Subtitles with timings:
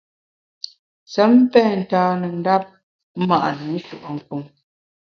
[1.13, 2.63] Sem pen ntane ndap
[3.27, 4.43] ma’ne nshùe’nkun.